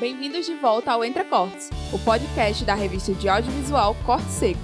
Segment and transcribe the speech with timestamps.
[0.00, 4.58] Bem-vindos de volta ao Entre Cortes, o podcast da revista de audiovisual Corte Seco,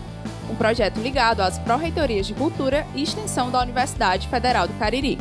[0.51, 5.19] um projeto ligado às pró-reitorias de Cultura e Extensão da Universidade Federal do Cariri.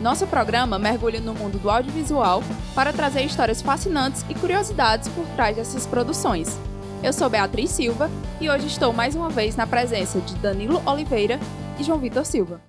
[0.00, 2.40] Nosso programa mergulha no mundo do audiovisual
[2.72, 6.56] para trazer histórias fascinantes e curiosidades por trás dessas produções.
[7.02, 8.08] Eu sou Beatriz Silva
[8.40, 11.40] e hoje estou mais uma vez na presença de Danilo Oliveira
[11.80, 12.60] e João Vitor Silva.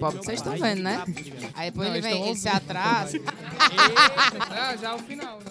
[0.00, 1.04] Pobre, vocês estão vendo, né?
[1.54, 3.18] Aí depois Não, ele vem, ele se atrasa.
[4.50, 5.44] Ah, já é o final, né?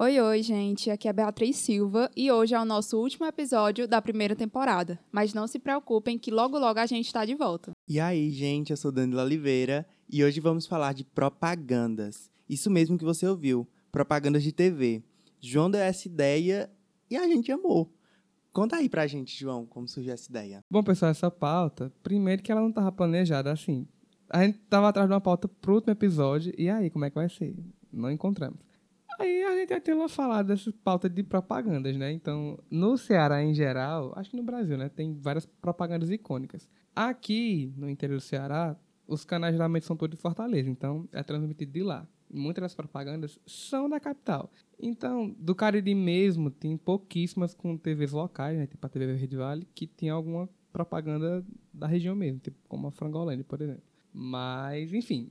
[0.00, 0.90] Oi, oi, gente.
[0.90, 4.98] Aqui é a Beatriz Silva e hoje é o nosso último episódio da primeira temporada.
[5.12, 7.72] Mas não se preocupem que logo logo a gente está de volta.
[7.86, 12.30] E aí, gente, eu sou Danilo Oliveira e hoje vamos falar de propagandas.
[12.48, 15.02] Isso mesmo que você ouviu, propagandas de TV.
[15.40, 16.70] João deu essa ideia
[17.10, 17.92] e a gente amou.
[18.58, 20.64] Conta aí pra gente, João, como surgiu essa ideia.
[20.68, 23.86] Bom, pessoal, essa pauta, primeiro que ela não estava planejada assim.
[24.28, 27.14] A gente tava atrás de uma pauta pro último episódio, e aí, como é que
[27.14, 27.54] vai ser?
[27.92, 28.58] Não encontramos.
[29.16, 32.10] Aí a gente tem uma falada dessa pauta de propagandas, né?
[32.10, 34.88] Então, no Ceará em geral, acho que no Brasil, né?
[34.88, 36.68] Tem várias propagandas icônicas.
[36.96, 41.70] Aqui, no interior do Ceará, os canais geralmente são todos de Fortaleza, então é transmitido
[41.70, 42.08] de lá.
[42.30, 44.50] Muitas das propagandas são da capital.
[44.78, 48.66] Então, do Cariri mesmo, tem pouquíssimas com TVs locais, né?
[48.66, 52.90] Tipo a TV Verde Vale, que tem alguma propaganda da região mesmo, tipo como a
[52.90, 53.82] Frangolândia, por exemplo.
[54.12, 55.30] Mas, enfim,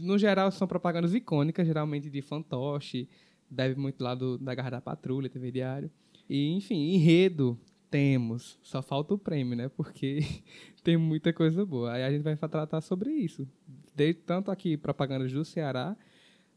[0.00, 3.08] no geral são propagandas icônicas, geralmente de fantoche,
[3.50, 5.90] deve muito lá do, da Garra da Patrulha, TV Diário.
[6.28, 7.58] E, enfim, enredo
[7.90, 9.68] temos, só falta o prêmio, né?
[9.68, 10.20] Porque
[10.82, 11.92] tem muita coisa boa.
[11.92, 13.46] Aí a gente vai tratar sobre isso.
[13.94, 15.96] Desde tanto aqui propagandas do Ceará,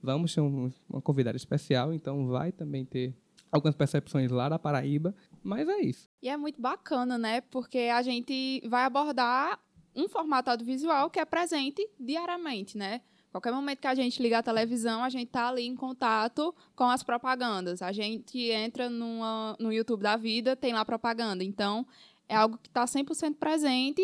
[0.01, 3.13] vamos ter um, uma convidada especial, então vai também ter
[3.51, 6.09] algumas percepções lá da Paraíba, mas é isso.
[6.21, 7.41] E é muito bacana, né?
[7.41, 9.59] Porque a gente vai abordar
[9.95, 13.01] um formato audiovisual que é presente diariamente, né?
[13.31, 16.85] Qualquer momento que a gente liga a televisão, a gente tá ali em contato com
[16.85, 17.81] as propagandas.
[17.81, 21.43] A gente entra numa, no YouTube da vida, tem lá propaganda.
[21.43, 21.85] Então,
[22.27, 24.01] é algo que está 100% presente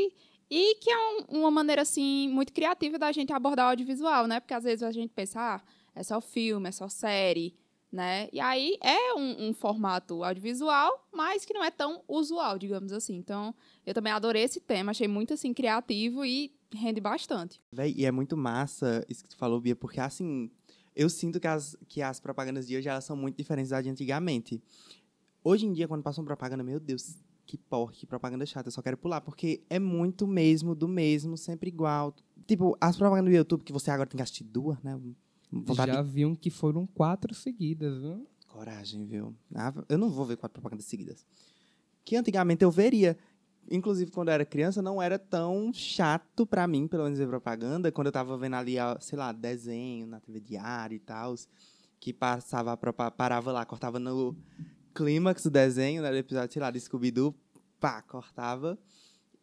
[0.52, 4.40] e que é um- uma maneira, assim, muito criativa da gente abordar o audiovisual, né?
[4.40, 5.62] Porque às vezes a gente pensa, ah,
[5.96, 7.56] é só filme, é só série,
[7.92, 8.28] né?
[8.34, 13.16] E aí é um, um formato audiovisual, mas que não é tão usual, digamos assim.
[13.16, 13.54] Então,
[13.86, 17.62] eu também adorei esse tema, achei muito, assim, criativo e rende bastante.
[17.72, 20.50] Véi, e é muito massa isso que tu falou, Bia, porque assim,
[20.96, 23.90] eu sinto que as, que as propagandas de hoje elas são muito diferentes das de
[23.90, 24.62] antigamente.
[25.44, 28.72] Hoje em dia, quando passa uma propaganda, meu Deus, que porra, que propaganda chata, eu
[28.72, 32.16] só quero pular, porque é muito mesmo, do mesmo, sempre igual.
[32.48, 35.00] Tipo, as propagandas do YouTube, que você agora tem que assistir duas, né?
[35.62, 38.28] Vontade Já viam que foram quatro seguidas, viu?
[38.48, 39.36] Coragem, viu?
[39.54, 41.26] Ah, eu não vou ver quatro propagandas seguidas.
[42.06, 43.18] Que antigamente eu veria.
[43.72, 47.92] Inclusive, quando eu era criança, não era tão chato pra mim, pelo menos, ver propaganda.
[47.92, 51.36] Quando eu tava vendo ali, sei lá, desenho na TV Diário e tal.
[52.00, 52.78] Que passava,
[53.16, 54.36] parava lá, cortava no
[54.94, 56.12] clímax do desenho, né?
[56.12, 57.34] Do episódio, sei lá, de Scooby-Doo.
[57.80, 58.78] Pá, cortava.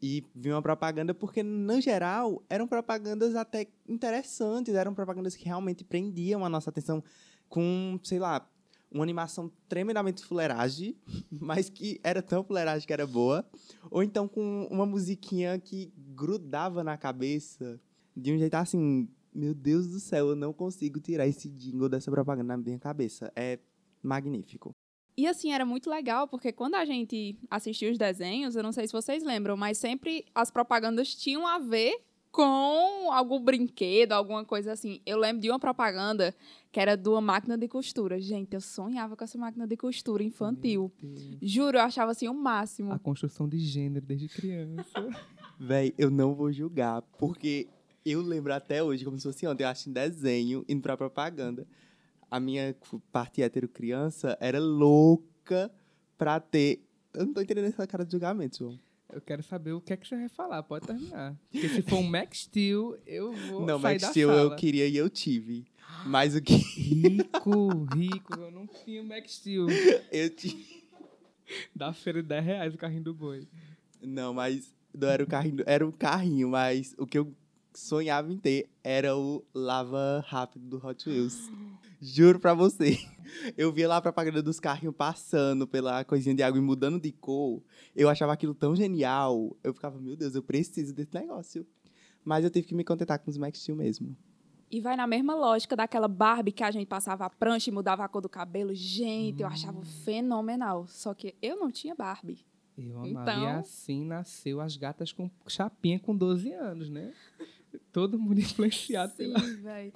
[0.03, 4.75] E vi uma propaganda, porque, no geral, eram propagandas até interessantes.
[4.75, 7.05] Eram propagandas que realmente prendiam a nossa atenção
[7.49, 8.49] com, sei lá,
[8.91, 10.97] uma animação tremendamente fuleiragem,
[11.31, 13.45] mas que era tão fuleiragem que era boa.
[13.91, 17.81] Ou então com uma musiquinha que grudava na cabeça
[18.17, 22.11] de um jeito assim, meu Deus do céu, eu não consigo tirar esse jingle dessa
[22.11, 23.33] propaganda na minha cabeça.
[23.37, 23.59] É
[24.03, 24.75] magnífico.
[25.21, 28.87] E assim, era muito legal, porque quando a gente assistia os desenhos, eu não sei
[28.87, 32.01] se vocês lembram, mas sempre as propagandas tinham a ver
[32.33, 34.99] com algum brinquedo, alguma coisa assim.
[35.05, 36.35] Eu lembro de uma propaganda
[36.73, 38.19] que era de uma máquina de costura.
[38.19, 40.91] Gente, eu sonhava com essa máquina de costura infantil.
[41.43, 42.91] Juro, eu achava assim o máximo.
[42.91, 45.07] A construção de gênero desde criança.
[45.61, 47.69] Véi, eu não vou julgar, porque
[48.07, 51.67] eu lembro até hoje, como se fosse ontem, eu acho em desenho, indo pra propaganda.
[52.31, 52.77] A minha
[53.11, 55.71] parte hétero criança era louca
[56.17, 56.85] pra ter.
[57.13, 58.79] Eu não tô entendendo essa cara de julgamento, João.
[59.13, 60.63] Eu quero saber o que é que você vai falar.
[60.63, 61.37] Pode terminar.
[61.51, 64.41] Porque se for um Max Steel, eu vou não, sair Max da Steel sala.
[64.43, 65.67] eu queria e eu tive.
[66.07, 68.39] Mas o que Rico, rico.
[68.39, 69.67] Eu não tinha Max Steel.
[70.13, 70.85] eu tive.
[71.75, 73.49] Da feira de 10 reais o carrinho do boi.
[74.01, 77.35] Não, mas não era o carrinho, era um carrinho, mas o que eu
[77.75, 81.51] sonhava em ter era o lava rápido do Hot Wheels.
[82.01, 82.99] Juro pra você.
[83.57, 87.13] Eu via lá a propaganda dos carrinhos passando pela coisinha de água e mudando de
[87.13, 87.63] cor.
[87.95, 89.57] Eu achava aquilo tão genial.
[89.63, 91.67] Eu ficava, meu Deus, eu preciso desse negócio.
[92.25, 94.17] Mas eu tive que me contentar com os Max Steel mesmo.
[94.71, 98.05] E vai na mesma lógica daquela Barbie que a gente passava a prancha e mudava
[98.05, 98.75] a cor do cabelo.
[98.75, 100.87] Gente, eu achava fenomenal.
[100.89, 102.45] Só que eu não tinha Barbie.
[102.79, 103.09] Eu amava.
[103.33, 107.13] Então- E assim nasceu as gatas com chapinha com 12 anos, né?
[107.93, 109.93] Todo mundo influenciado Sim, pela, velho.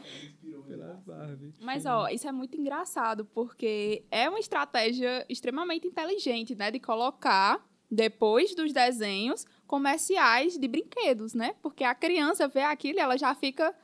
[0.67, 1.53] pelas Barbie.
[1.61, 6.71] Mas, ó, isso é muito engraçado, porque é uma estratégia extremamente inteligente, né?
[6.71, 11.55] De colocar, depois dos desenhos, comerciais de brinquedos, né?
[11.63, 13.75] Porque a criança vê aquilo e ela já fica,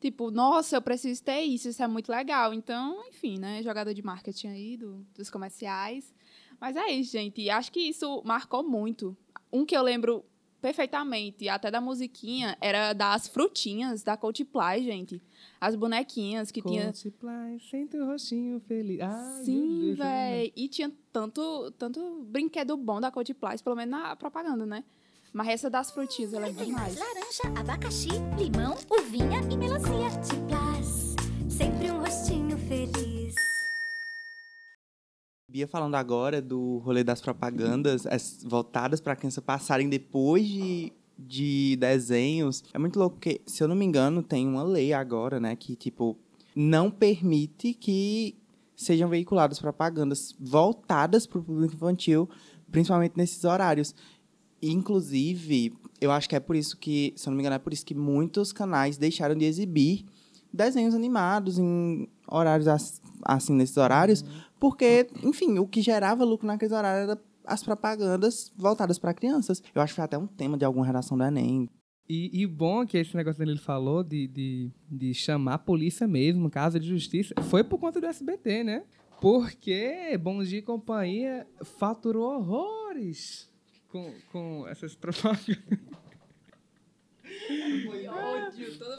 [0.00, 2.52] tipo, nossa, eu preciso ter isso, isso é muito legal.
[2.54, 3.62] Então, enfim, né?
[3.62, 6.14] Jogada de marketing aí do- dos comerciais.
[6.60, 7.40] Mas é isso, gente.
[7.42, 9.16] E Acho que isso marcou muito.
[9.52, 10.24] Um que eu lembro
[10.60, 15.22] perfeitamente, até da musiquinha, era das frutinhas da Coldplay, gente.
[15.60, 16.84] As bonequinhas que tinha...
[16.84, 19.00] Multiply, sente o rostinho feliz.
[19.00, 20.52] Ai, Sim, velho.
[20.56, 24.84] E tinha tanto, tanto brinquedo bom da Coldplay, pelo menos na propaganda, né?
[25.32, 26.98] Mas essa das frutinhas, ela é Tem demais.
[26.98, 28.08] mais laranja, abacaxi,
[28.38, 30.08] limão, uvinha e melancia.
[30.22, 31.14] Tiplas,
[31.50, 33.15] sempre um rostinho feliz.
[35.56, 41.76] Bia falando agora do rolê das propagandas as voltadas para criança passarem depois de, de
[41.80, 42.62] desenhos.
[42.74, 45.74] É muito louco porque, se eu não me engano, tem uma lei agora, né, que
[45.74, 46.14] tipo
[46.54, 48.36] não permite que
[48.76, 52.28] sejam veiculadas propagandas voltadas para o público infantil,
[52.70, 53.94] principalmente nesses horários.
[54.60, 55.72] Inclusive,
[56.02, 57.86] eu acho que é por isso que, se eu não me engano, é por isso
[57.86, 60.04] que muitos canais deixaram de exibir
[60.52, 64.24] desenhos animados em horários as- assim nesses horários,
[64.58, 69.62] porque, enfim, o que gerava lucro naqueles horários era as propagandas voltadas para crianças.
[69.74, 71.68] Eu acho que foi até um tema de alguma redação do Enem.
[72.08, 76.06] E, e bom que esse negócio que ele falou de, de, de chamar a polícia
[76.06, 78.84] mesmo, casa de justiça, foi por conta do SBT, né?
[79.20, 83.50] Porque Bom Dia e Companhia faturou horrores
[83.88, 85.56] com, com essas propagandas.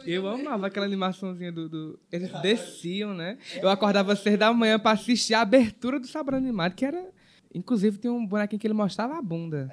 [0.06, 3.38] Eu amava aquela animaçãozinha do, do- Eles desciam, né?
[3.62, 7.10] Eu acordava às seis da manhã pra assistir a abertura do Sabor Animado, que era.
[7.54, 9.70] Inclusive, tinha um bonequinho que ele mostrava a bunda.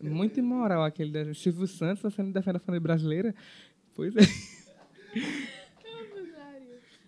[0.00, 1.34] Muito imoral aquele desenho.
[1.34, 3.34] Silvio Santos, você não defende a família brasileira?
[3.94, 4.20] Pois é.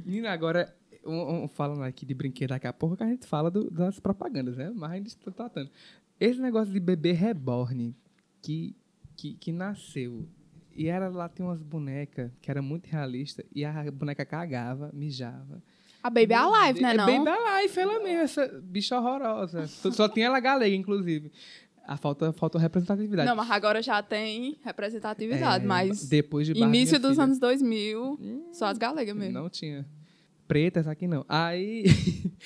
[0.05, 0.75] Menina, agora,
[1.05, 3.99] um, um, falando aqui de brinquedo daqui a pouco, que a gente fala do- das
[3.99, 4.71] propagandas, né?
[4.75, 5.71] Mas a gente está tratando.
[6.21, 7.95] Esse negócio de bebê reborn,
[8.41, 8.75] que,
[9.17, 10.27] que, que nasceu,
[10.77, 15.63] e era lá, tem umas bonecas que era muito realista, e a boneca cagava, mijava.
[16.03, 17.07] A Baby Alive, né, É não?
[17.07, 19.67] bem Alive, ela mesmo, essa bicha horrorosa.
[19.67, 21.33] Só- Só tinha ela galega, inclusive.
[21.89, 23.29] A falta, falta representatividade.
[23.29, 27.39] Não, mas agora já tem representatividade, É, mas Depois de Barbie, início dos filha, anos
[27.39, 29.33] 2000, só as galegas mesmo.
[29.35, 29.87] Não tinha.
[30.49, 31.25] Pretas aqui não.
[31.29, 31.85] Aí.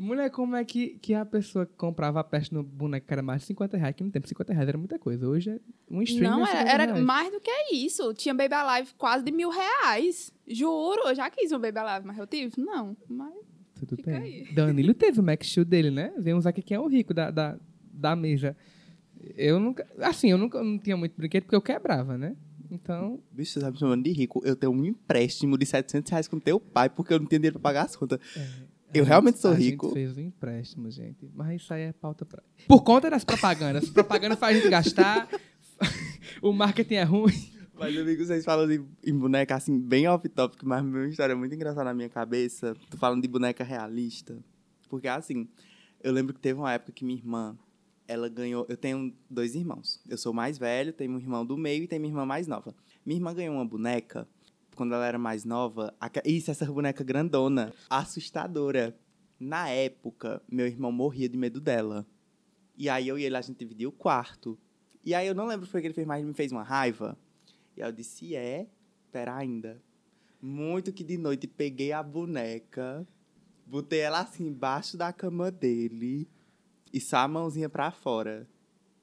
[0.00, 3.20] Mulher, como é que, que a pessoa que comprava a peste no boneco que era
[3.20, 3.96] mais de 50 reais?
[3.96, 5.28] Que no tempo 50 reais era muita coisa.
[5.28, 5.58] Hoje é
[5.90, 6.30] um stream.
[6.30, 7.04] Não, é era, 50 era reais.
[7.04, 8.14] mais do que isso.
[8.14, 10.32] Tinha Baby Alive quase de mil reais.
[10.46, 12.52] Juro, eu já quis um Baby Alive, mas eu tive?
[12.56, 13.34] Não, mas...
[13.74, 14.46] Tudo fica bem.
[14.46, 14.54] aí.
[14.54, 16.12] Danilo teve o Max Steel dele, né?
[16.16, 17.58] Vemos aqui quem é o rico da, da,
[17.92, 18.56] da mesa.
[19.36, 19.84] Eu nunca.
[19.98, 22.36] Assim, eu nunca não tinha muito brinquedo porque eu quebrava, né?
[22.70, 23.20] Então.
[23.32, 24.40] Bicho, você tá me chamando de rico.
[24.44, 27.58] Eu tenho um empréstimo de 700 reais com teu pai porque eu não tenho dinheiro
[27.58, 28.20] pra pagar as contas.
[28.92, 29.86] Eu a realmente sou a rico.
[29.86, 31.30] gente fez um empréstimo, gente.
[31.34, 32.42] Mas isso aí é pauta pra.
[32.66, 33.84] Por conta das propagandas.
[33.84, 35.28] As propagandas fazem a gente gastar.
[36.42, 37.52] o marketing é ruim.
[37.78, 41.84] Mas, amigo, vocês falam de, em boneca, assim, bem off-topic, mas uma história muito engraçada
[41.84, 42.74] na minha cabeça.
[42.90, 44.36] Tô falando de boneca realista.
[44.88, 45.46] Porque, assim,
[46.02, 47.56] eu lembro que teve uma época que minha irmã,
[48.08, 48.66] ela ganhou...
[48.68, 50.00] Eu tenho dois irmãos.
[50.08, 52.74] Eu sou mais velho, tenho um irmão do meio e tenho minha irmã mais nova.
[53.06, 54.26] Minha irmã ganhou uma boneca,
[54.78, 55.92] quando ela era mais nova.
[56.00, 58.96] aca- Isso, essa boneca grandona, assustadora.
[59.38, 62.06] Na época, meu irmão morria de medo dela.
[62.76, 64.56] E aí, eu e ele, a gente dividia o quarto.
[65.04, 66.50] E aí, eu não lembro o que foi que ele fez, mas ele me fez
[66.52, 67.18] uma raiva.
[67.76, 68.66] E eu disse, é,
[69.12, 69.82] pera ainda.
[70.40, 73.06] Muito que de noite peguei a boneca,
[73.66, 76.28] botei ela assim embaixo da cama dele
[76.92, 78.48] e só a mãozinha pra fora.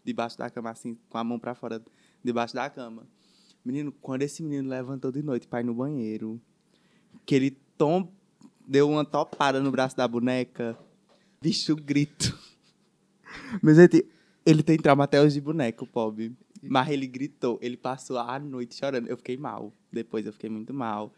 [0.03, 1.81] Debaixo da cama, assim, com a mão pra fora,
[2.23, 3.07] debaixo da cama.
[3.65, 6.39] Menino, quando esse menino levantou de noite pra ir no banheiro,
[7.25, 8.11] que ele tom,
[8.67, 10.77] deu uma topada no braço da boneca,
[11.41, 12.37] bicho grito.
[13.61, 14.05] Mas, gente,
[14.45, 16.35] ele tem trauma até hoje de boneco, pobre.
[16.61, 19.07] Mas ele gritou, ele passou a noite chorando.
[19.07, 19.73] Eu fiquei mal.
[19.91, 21.13] Depois eu fiquei muito mal.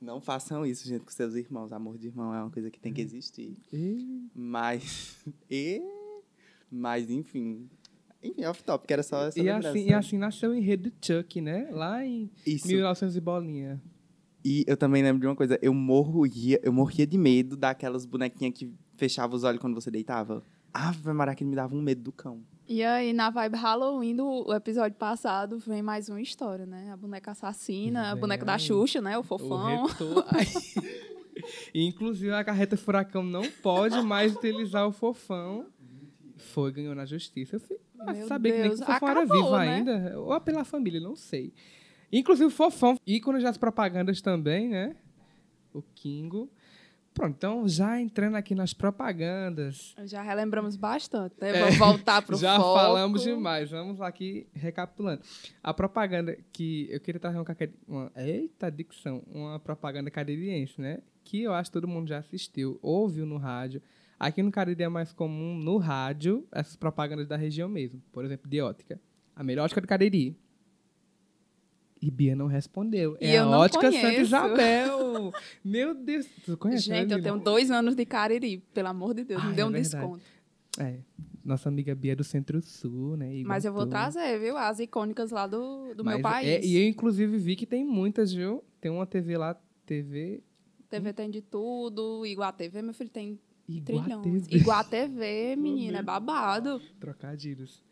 [0.00, 1.72] Não façam isso, gente, com seus irmãos.
[1.72, 3.56] Amor de irmão é uma coisa que tem que existir.
[4.34, 5.16] Mas.
[5.50, 5.80] E...
[6.70, 7.68] Mas, enfim.
[8.22, 9.68] Enfim, off-top, que era só essa E lembrança.
[9.70, 11.68] assim, e assim nasceu o enredo Chuck, né?
[11.72, 12.66] Lá em Isso.
[12.68, 13.82] 1900 e bolinha.
[14.44, 15.58] E eu também lembro de uma coisa.
[15.62, 20.42] Eu morria, eu morria de medo daquelas bonequinhas que fechavam os olhos quando você deitava.
[20.72, 22.40] Ave Maria, que me dava um medo do cão.
[22.68, 26.90] E aí, na vibe Halloween do episódio passado, vem mais uma história, né?
[26.92, 28.56] A boneca assassina, a Vem boneca da.
[28.56, 29.16] Xuxa, né?
[29.18, 29.86] O O fofão.
[31.74, 35.66] E, Inclusive, a carreta furacão não pode mais utilizar o fofão.
[36.52, 37.56] Foi, ganhou na justiça.
[37.56, 39.74] Eu fiquei, Meu Sabia que nem que o Fofão era acabou, vivo né?
[39.74, 40.20] ainda.
[40.20, 41.52] Ou pela família, não sei.
[42.12, 44.94] Inclusive o Fofão, ícone das propagandas também, né?
[45.72, 46.50] O Kingo.
[47.14, 49.94] Pronto, então já entrando aqui nas propagandas.
[50.04, 51.52] Já relembramos bastante, né?
[51.52, 52.38] Vamos voltar pro É.
[52.40, 52.78] já foco.
[52.78, 53.70] falamos demais.
[53.70, 55.22] Vamos lá aqui recapitulando.
[55.62, 57.46] A propaganda que eu queria trazer uma,
[57.86, 61.00] uma eita dicção, uma propaganda caririense, né?
[61.24, 63.82] Que eu acho que todo mundo já assistiu, ouviu no rádio.
[64.24, 68.00] Aqui no Cariri é mais comum no rádio essas propagandas da região mesmo.
[68.12, 69.00] Por exemplo, de ótica.
[69.34, 70.36] A melhor ótica do Cariri.
[72.00, 73.16] E Bia não respondeu.
[73.20, 74.12] E é a ótica Santa.
[74.14, 75.32] Isabel.
[75.64, 76.26] Meu Deus.
[76.44, 76.84] Tu conhece?
[76.84, 79.62] Gente, né, eu tenho dois anos de Cariri, pelo amor de Deus, Ah, me dê
[79.62, 79.90] é um verdade.
[79.96, 80.22] desconto.
[80.78, 81.00] É.
[81.44, 83.42] Nossa amiga Bia é do Centro-Sul, né?
[83.44, 84.56] Mas eu vou trazer, viu?
[84.56, 86.48] As icônicas lá do, do meu Mas país.
[86.48, 88.62] é- e eu, inclusive, vi que tem muitas, viu?
[88.80, 90.40] Tem uma TV lá, TV.
[90.88, 92.24] TV tem de tudo.
[92.24, 93.38] Igual TV, meu filho, tem
[93.80, 94.46] trilhões.
[94.48, 96.80] Igual TV, menina, é babado.
[97.00, 97.82] Trocadilhos.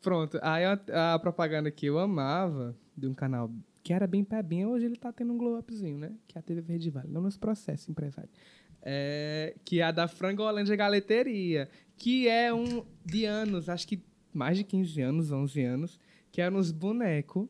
[0.00, 0.38] Pronto.
[0.42, 3.50] Aí a, a propaganda que eu amava de um canal
[3.82, 6.12] que era bem pebinha, hoje ele tá tendo um glow upzinho, né?
[6.28, 7.08] Que é a TV Verde Vale.
[7.08, 8.30] Não nos processos, empresário.
[8.80, 11.68] É, que é a da Frangolândia Galeteria.
[11.96, 16.00] Que é um de anos, acho que mais de 15 anos, 11 anos.
[16.30, 17.48] Que é nos bonecos.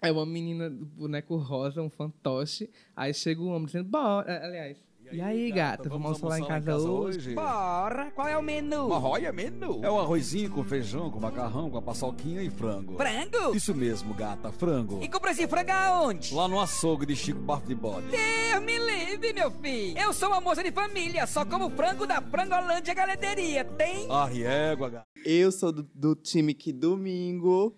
[0.00, 2.70] É uma menina do boneco rosa, um fantoche.
[2.94, 4.44] Aí chega o homem dizendo, bora.
[4.44, 4.87] Aliás.
[5.10, 7.34] E aí, gata, vamos almoçar lá em casa hoje?
[7.34, 8.10] Bora!
[8.10, 8.86] Qual é o menu?
[8.86, 9.80] Uma roia menu?
[9.82, 12.96] É um arrozinho com feijão, com macarrão, com a paçoquinha e frango.
[12.96, 13.54] Frango?
[13.54, 15.00] Isso mesmo, gata, frango.
[15.02, 16.34] E compra esse frango aonde?
[16.34, 18.08] Lá no açougue de Chico Bafo de Bode.
[18.08, 19.98] Deus me livre, meu filho!
[19.98, 23.64] Eu sou uma moça de família, só como frango da Frangolândia Galeteria.
[23.64, 24.06] Tem?
[24.10, 25.06] Ah, égua, gata.
[25.24, 27.74] Eu sou do, do time que domingo,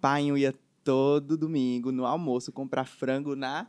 [0.00, 3.68] pai ia todo domingo no almoço comprar frango na.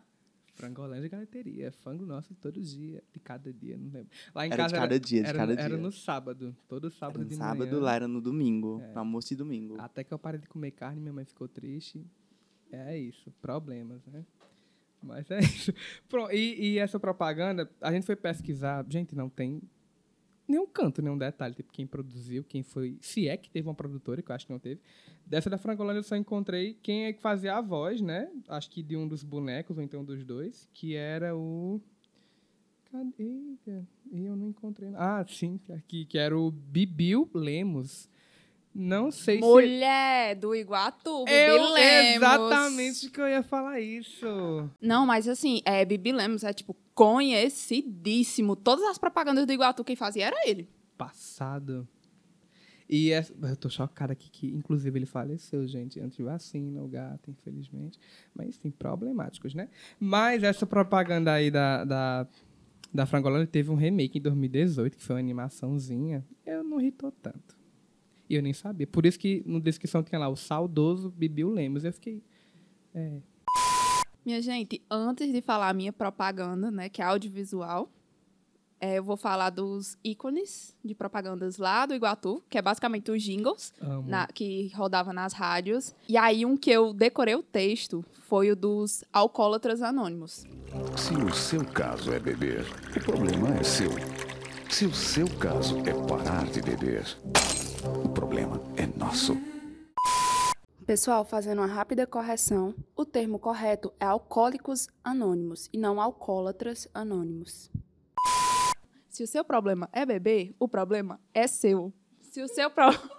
[0.54, 1.72] Frangolândia Galeteria.
[1.72, 4.10] Frango nosso todo dia, de cada dia, não lembro.
[4.34, 5.78] Lá em Era de casa cada dia, de era, cada era dia.
[5.78, 7.82] no sábado, todo sábado Era no de sábado, manhã.
[7.84, 8.82] lá era no domingo.
[8.94, 9.76] No almoço de domingo.
[9.80, 12.06] Até que eu parei de comer carne, minha mãe ficou triste.
[12.72, 14.26] É isso, problemas, né?
[15.02, 15.74] Mas é isso.
[16.08, 19.62] Pronto, e, e essa propaganda, a gente foi pesquisar, gente, não tem
[20.48, 24.22] nenhum canto, nenhum detalhe, tipo, quem produziu, quem foi, se é que teve uma produtora,
[24.22, 24.80] que eu acho que não teve.
[25.26, 28.30] Dessa da Francolândia eu só encontrei quem é que fazia a voz, né?
[28.48, 31.82] Acho que de um dos bonecos, ou então dos dois, que era o...
[32.92, 33.58] Cadê?
[34.12, 34.92] Eu não encontrei.
[34.96, 38.08] Ah, sim, aqui, que era o Bibil Lemos.
[38.76, 39.42] Não sei se...
[39.42, 42.16] Mulher do Iguatu, Bibi Eu, Lemos.
[42.16, 44.26] exatamente que eu ia falar isso.
[44.82, 48.56] Não, mas assim, é, Bibi Lemos é, tipo, conhecidíssimo.
[48.56, 50.68] Todas as propagandas do Iguatu, quem fazia era ele.
[50.98, 51.88] Passado.
[52.90, 56.88] E essa- eu tô chocada aqui que, inclusive, ele faleceu, gente, antes de vacina, o
[56.88, 58.00] gato, infelizmente.
[58.36, 59.70] Mas, sim, problemáticos, né?
[60.00, 62.28] Mas essa propaganda aí da, da,
[62.94, 66.26] da Frangolândia teve um remake em 2018, que foi uma animaçãozinha.
[66.46, 67.56] Eu não irritou tanto.
[68.30, 68.88] E eu nem sabia.
[68.88, 71.84] Por isso que na descrição tinha lá o saudoso Bibi Lemos.
[71.84, 72.22] Eu fiquei.
[72.96, 73.18] É,
[74.26, 77.90] Minha gente, antes de falar a minha propaganda, né, que é audiovisual,
[78.80, 83.22] é, eu vou falar dos ícones de propagandas lá do Iguatu, que é basicamente os
[83.24, 83.74] jingles
[84.06, 85.94] na- que rodava nas rádios.
[86.08, 90.46] E aí um que eu decorei o texto foi o dos alcoólatras anônimos.
[90.98, 92.66] Se o seu caso é beber,
[92.96, 93.90] o problema é seu.
[94.70, 97.06] Se o seu caso é parar de beber,
[97.86, 99.36] o problema é nosso.
[100.86, 107.70] Pessoal, fazendo uma rápida correção, o termo correto é alcoólicos anônimos e não alcoólatras anônimos.
[109.10, 111.94] Se o seu problema é beber, o problema é seu.
[112.22, 113.10] Se o seu problema.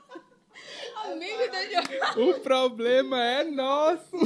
[1.04, 4.16] Amigo, deixa eu- O problema é nosso.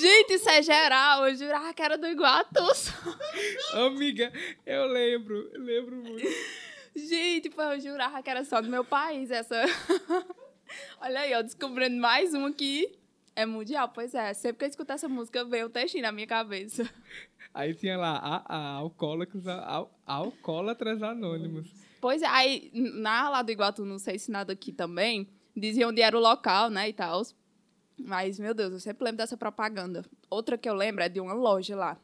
[0.00, 1.28] Gente, isso é geral.
[1.28, 2.62] Eu jurava que era do Iguatu.
[3.74, 4.32] Amiga,
[4.64, 6.26] eu lembro, eu lembro muito.
[6.96, 9.54] Gente, pô, eu jurava que era só do meu país essa.
[11.00, 12.98] Olha aí, ó, descobrindo mais uma que
[13.34, 13.90] é mundial.
[13.90, 16.88] Pois é, sempre que eu escuto essa música, vem o textinho na minha cabeça.
[17.52, 21.68] Aí tinha lá, a, a, alcoólatras, a, al- alcoólatras anônimos.
[22.00, 26.00] Pois é, aí na lá do Iguatu, não sei se nada aqui também, dizia onde
[26.00, 27.22] era o local, né, e tal.
[27.98, 30.04] Mas, meu Deus, eu sempre lembro dessa propaganda.
[30.30, 31.98] Outra que eu lembro é de uma loja lá,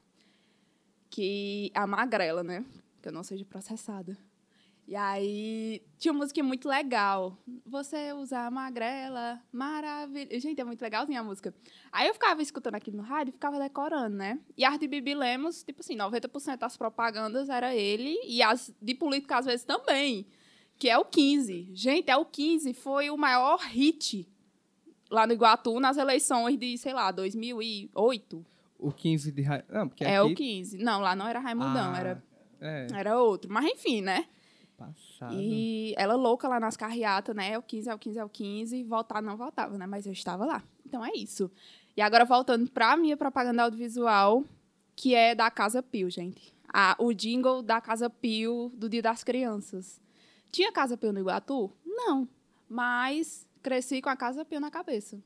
[1.11, 2.65] que a Magrela, né,
[3.03, 4.17] que eu não seja processada.
[4.93, 7.39] E aí tinha uma música muito legal.
[7.65, 10.39] Você usa a magrela, maravilha.
[10.39, 11.55] Gente, é muito legalzinha a música.
[11.91, 14.39] Aí eu ficava escutando aqui no rádio e ficava decorando, né?
[14.55, 18.95] E as de Bibi Lemos, tipo assim, 90% das propagandas era ele e as de
[18.95, 20.27] política às vezes também,
[20.79, 21.71] que é o 15.
[21.73, 24.29] Gente, é o 15 foi o maior hit
[25.11, 28.45] lá no Iguatu nas eleições de, sei lá, 2008.
[28.79, 29.41] O 15 de...
[29.41, 30.33] Ra- Não, porque é aqui...
[30.33, 30.77] o 15.
[30.77, 32.25] Não, lá não era Raimundão, Ah, era,
[32.61, 33.51] É, era outro.
[33.51, 34.27] Mas enfim, né?
[34.87, 35.35] Passado.
[35.35, 37.53] E ela louca lá nas carreatas, né?
[37.53, 38.85] É o 15, é o 15, é o 15.
[38.85, 39.87] Voltar não voltava, né?
[39.87, 40.63] Mas eu estava lá.
[40.85, 41.51] Então é isso.
[41.97, 44.45] E agora voltando pra minha propaganda audiovisual,
[44.97, 46.53] que é da Casa Pio, gente.
[46.73, 50.01] A, o jingle da Casa Pio do Dia das Crianças.
[50.51, 51.71] Tinha Casa Pio no Iguatu?
[51.85, 52.29] Não.
[52.69, 55.23] Mas cresci com a Casa Pio na cabeça.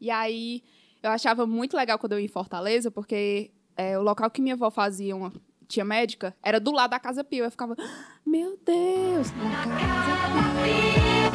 [0.00, 0.62] E aí
[1.02, 4.54] eu achava muito legal quando eu ia em Fortaleza, porque é, o local que minha
[4.54, 5.32] avó fazia uma
[5.68, 7.44] tia médica era do lado da Casa Pio.
[7.44, 11.28] Eu ficava, "Ah, meu Deus, na Casa Pio.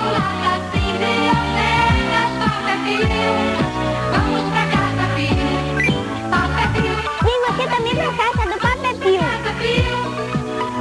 [4.12, 5.94] Vamos pra casa, Pio.
[6.30, 6.96] Papa Pio.
[7.24, 9.20] Vem você também pra casa do Papa Pio.
[9.22, 9.98] Casa Pio.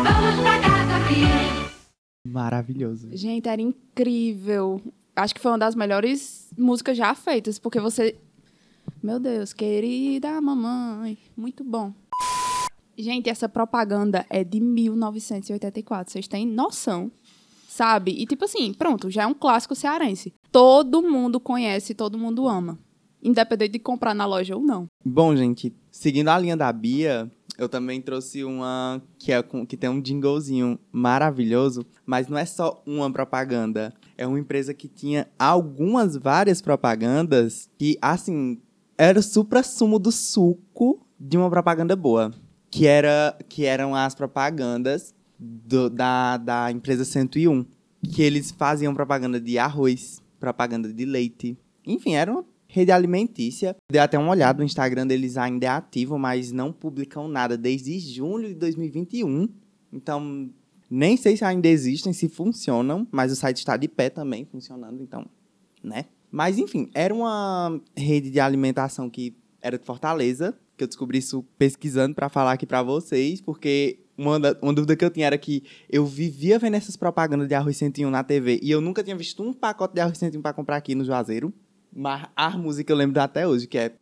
[0.02, 2.32] Vamos pra casa, Pio.
[2.32, 3.09] Maravilhoso.
[3.12, 4.80] Gente, era incrível.
[5.14, 8.16] Acho que foi uma das melhores músicas já feitas, porque você.
[9.02, 11.18] Meu Deus, querida mamãe.
[11.37, 11.92] Muito bom.
[12.96, 16.12] Gente, essa propaganda é de 1984.
[16.12, 17.11] Vocês têm noção,
[17.68, 18.12] sabe?
[18.12, 20.32] E tipo assim, pronto, já é um clássico cearense.
[20.50, 22.78] Todo mundo conhece, todo mundo ama.
[23.22, 24.87] Independente de comprar na loja ou não.
[25.04, 29.76] Bom, gente, seguindo a linha da Bia, eu também trouxe uma que, é com- que
[29.76, 33.94] tem um jinglezinho maravilhoso, mas não é só uma propaganda.
[34.18, 38.61] É uma empresa que tinha algumas, várias propagandas que, assim,
[38.99, 42.32] era o supra-sumo do suco de uma propaganda boa.
[42.73, 47.67] Que, era, que eram as propagandas do- da, da empresa 101.
[48.02, 51.57] Que eles faziam propaganda de arroz, propaganda de leite.
[51.87, 53.76] Enfim, era uma rede alimentícia.
[53.91, 57.99] Dei até uma olhada, o Instagram deles ainda é ativo, mas não publicam nada desde
[58.00, 59.49] junho de 2021.
[59.93, 60.50] Então,
[60.91, 65.00] nem sei se ainda existem, se funcionam, mas o site está de pé também, funcionando,
[65.02, 65.26] então,
[65.85, 66.07] né?
[66.31, 71.44] Mas, enfim, era uma rede de alimentação que era de Fortaleza, que eu descobri isso
[71.56, 75.62] pesquisando para falar aqui para vocês, porque uma, uma dúvida que eu tinha era que
[75.88, 79.42] eu vivia vendo essas propagandas de arroz 101 na TV e eu nunca tinha visto
[79.42, 81.52] um pacote de arroz 101 para comprar aqui no Juazeiro.
[81.94, 83.92] Mas a música eu lembro até hoje, que é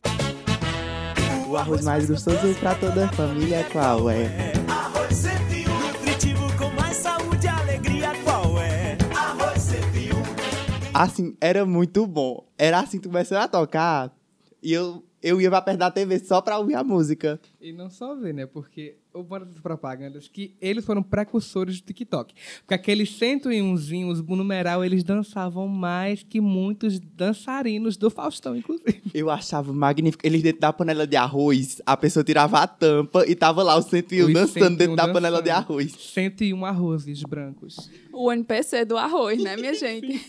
[1.47, 4.52] o arroz mais gostoso pra toda a família, qual é?
[4.69, 8.97] Arroz 101, nutritivo com mais saúde e alegria, qual é?
[9.14, 10.95] Arroz 101.
[10.95, 12.47] Assim, era muito bom.
[12.56, 14.14] Era assim, tu começou a tocar
[14.62, 17.41] e eu, eu ia pra perto da TV só pra ouvir a música.
[17.61, 18.47] E não só ver, né?
[18.47, 22.35] Porque o bom dessas propagandas que eles foram precursores do TikTok.
[22.61, 29.02] Porque aqueles 101zinhos, o numeral, eles dançavam mais que muitos dançarinos do Faustão, inclusive.
[29.13, 30.26] Eu achava magnífico.
[30.26, 33.83] Eles dentro da panela de arroz, a pessoa tirava a tampa e tava lá o
[33.83, 35.73] 101 Os dançando dentro 101 da panela de dançando.
[35.73, 35.93] arroz.
[35.93, 37.91] 101 arrozes brancos.
[38.13, 40.21] O NPC do arroz, né, minha gente?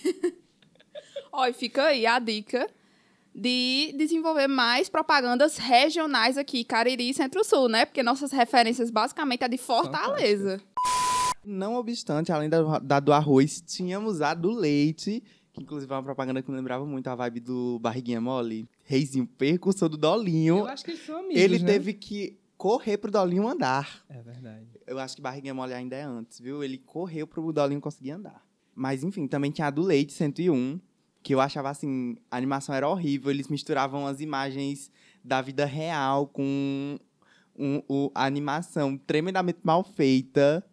[1.34, 2.68] E fica aí a dica
[3.34, 7.86] de desenvolver mais propagandas regionais aqui, Cariri e Centro-Sul, né?
[7.86, 10.62] Porque nossas referências basicamente é de Fortaleza.
[11.44, 16.04] Não obstante, além da, da do arroz, tínhamos a do leite, que inclusive é uma
[16.04, 18.70] propaganda que me lembrava muito a vibe do Barriguinha Mole.
[18.84, 20.60] Reizinho, percussor do Dolinho.
[20.60, 21.66] Eu acho que eles são amigos, Ele né?
[21.66, 24.04] teve que correr pro Dolinho andar.
[24.08, 24.68] É verdade.
[24.86, 26.64] Eu acho que Barriguinha Mole ainda é antes, viu?
[26.64, 28.46] Ele correu pro Dolinho conseguir andar.
[28.76, 30.80] Mas, enfim, também tinha a do Leite 101,
[31.24, 33.30] que eu achava, assim, a animação era horrível.
[33.32, 34.92] Eles misturavam as imagens
[35.24, 36.98] da vida real com
[37.56, 40.66] um- o- a animação tremendamente mal feita.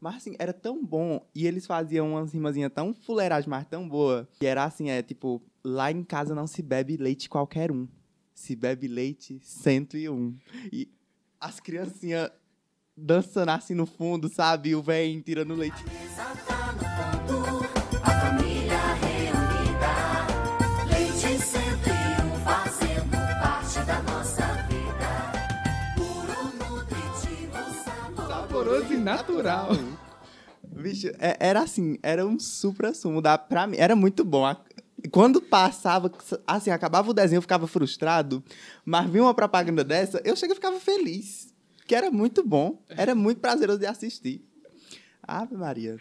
[0.00, 1.24] Mas, assim, era tão bom.
[1.32, 4.28] E eles faziam umas rimazinhas tão fuleiragem, mas tão boa.
[4.40, 5.40] Que era assim, é tipo...
[5.64, 7.86] Lá em casa não se bebe leite qualquer um.
[8.34, 10.34] Se bebe leite 101.
[10.72, 10.88] E
[11.38, 12.30] as criancinhas
[12.96, 14.74] dançando assim no fundo, sabe?
[14.74, 15.84] O velho tirando leite.
[29.02, 29.70] Natural.
[30.64, 33.20] Bicho, é- era assim, era um supra-sumo.
[33.48, 34.44] Pra mim, era muito bom.
[34.46, 34.60] A-
[35.10, 36.12] Quando passava,
[36.46, 38.42] assim, acabava o desenho, eu ficava frustrado.
[38.84, 41.52] Mas vi uma propaganda dessa, eu cheguei e ficava feliz.
[41.88, 42.80] Que era muito bom.
[42.88, 44.44] Era muito prazeroso de assistir.
[45.22, 45.96] Ave Maria.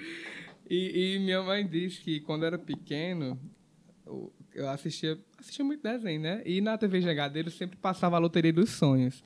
[0.70, 3.40] E, e minha mãe diz que quando era pequeno,
[4.06, 6.42] eu- eu assistia, assistia muito desenho, né?
[6.46, 9.24] E na TV Jangadeiro sempre passava a Loteria dos Sonhos.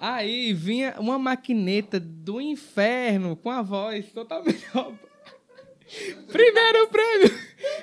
[0.00, 4.64] Aí vinha uma maquineta do inferno com a voz totalmente.
[6.32, 7.30] Primeiro prêmio!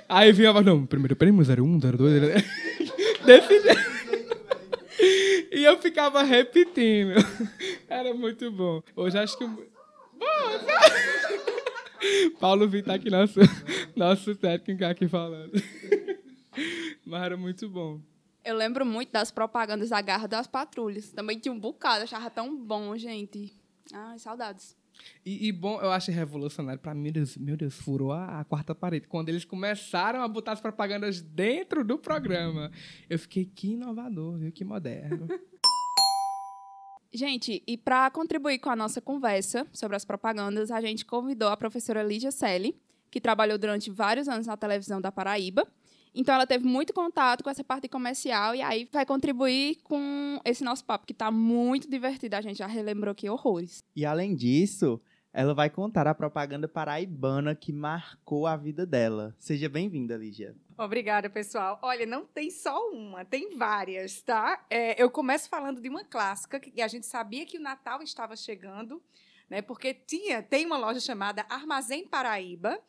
[0.10, 2.44] Aí vinha a voz, não, primeiro prêmio 01, 02,
[3.24, 3.98] desse jeito.
[5.52, 7.14] E eu ficava repetindo.
[7.88, 8.82] Era muito bom.
[8.96, 9.46] Hoje acho que.
[9.46, 9.68] Bom,
[12.40, 13.40] Paulo Vitor aqui, nosso,
[13.96, 15.52] nosso técnico aqui falando.
[17.06, 18.02] Mas era muito bom.
[18.48, 21.12] Eu lembro muito das propagandas da Garra das Patrulhas.
[21.12, 23.54] Também tinha um bocado, achava tão bom, gente.
[23.92, 24.74] Ai, saudades.
[25.26, 26.80] E, e bom, eu achei revolucionário.
[26.80, 29.06] Pra mim, meu Deus, meu Deus furou a, a quarta parede.
[29.06, 32.72] Quando eles começaram a botar as propagandas dentro do programa.
[33.10, 34.50] Eu fiquei, que inovador, viu?
[34.50, 35.28] Que moderno.
[37.14, 41.58] Gente, e para contribuir com a nossa conversa sobre as propagandas, a gente convidou a
[41.58, 42.80] professora Lígia Selle,
[43.12, 45.68] que trabalhou durante vários anos na televisão da Paraíba.
[46.18, 50.64] Então, ela teve muito contato com essa parte comercial e aí vai contribuir com esse
[50.64, 52.36] nosso papo, que está muito divertido.
[52.36, 53.84] A gente já relembrou aqui horrores.
[53.96, 55.00] E além disso,
[55.32, 59.36] ela vai contar a propaganda paraibana que marcou a vida dela.
[59.38, 60.56] Seja bem-vinda, Lígia.
[60.76, 61.78] Obrigada, pessoal.
[61.84, 64.66] Olha, não tem só uma, tem várias, tá?
[64.72, 68.36] É, eu começo falando de uma clássica que a gente sabia que o Natal estava
[68.36, 69.00] chegando,
[69.48, 69.62] né?
[69.62, 72.80] Porque tinha, tem uma loja chamada Armazém Paraíba,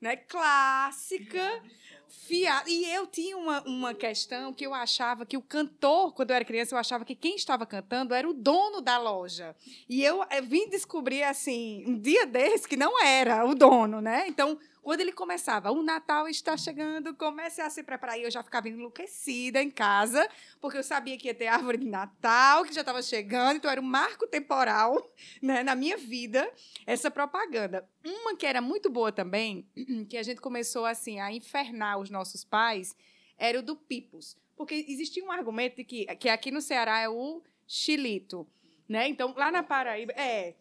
[0.00, 0.16] né?
[0.16, 1.62] Clássica.
[2.10, 2.68] Fiado.
[2.68, 6.44] E eu tinha uma, uma questão que eu achava que o cantor, quando eu era
[6.44, 9.54] criança, eu achava que quem estava cantando era o dono da loja.
[9.88, 14.26] E eu, eh, vim descobrir, assim, um dia desse, que não era o dono, né?
[14.26, 14.58] Então,
[14.90, 18.18] quando ele começava, o Natal está chegando, comece a se preparar.
[18.18, 20.28] E eu já ficava enlouquecida em casa,
[20.60, 23.80] porque eu sabia que ia ter árvore de Natal, que já estava chegando, então era
[23.80, 25.08] um marco temporal
[25.40, 26.52] né, na minha vida,
[26.84, 27.88] essa propaganda.
[28.04, 29.64] Uma que era muito boa também,
[30.10, 32.96] que a gente começou assim a infernar os nossos pais,
[33.38, 34.36] era o do Pipos.
[34.56, 38.44] Porque existia um argumento de que, que aqui no Ceará é o chilito.
[38.88, 39.06] Né?
[39.06, 40.12] Então, lá na Paraíba.
[40.14, 40.56] É,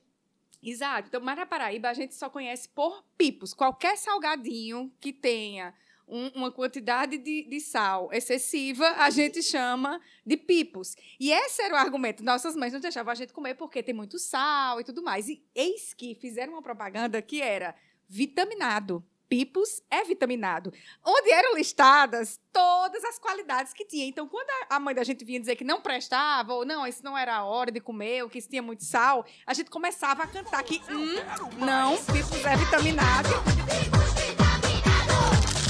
[0.62, 1.08] Exato.
[1.08, 3.54] Então, mas na Paraíba a gente só conhece por pipos.
[3.54, 5.74] Qualquer salgadinho que tenha
[6.08, 10.95] um- uma quantidade de, de sal excessiva, a gente chama de pipos.
[11.19, 12.24] E esse era o argumento.
[12.24, 15.30] Nossas mães não deixavam a gente comer porque tem muito sal e tudo mais.
[15.30, 17.74] E eis que fizeram uma propaganda que era
[18.08, 19.06] vitaminado.
[19.39, 20.74] Pipos é vitaminado.
[21.06, 24.06] Onde eram listadas todas as qualidades que tinha.
[24.08, 27.15] Então, quando a- mãe da gente vinha dizer que não prestava, ou não, isso não
[27.15, 30.28] era a hora de comer, ou que isso tinha muito sal, a gente começava a
[30.28, 31.15] cantar que, hum,
[31.63, 33.30] não, Pipos é vitaminado.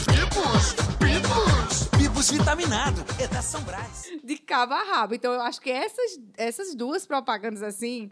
[0.08, 3.04] Pipos, pipos, pipos vitaminado.
[3.22, 4.10] É da São Brás.
[4.24, 5.16] de cabo a rabo.
[5.16, 8.10] Então, eu acho que essas, essas duas propagandas, assim,